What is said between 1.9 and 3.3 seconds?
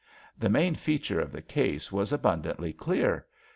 was abundantly clear.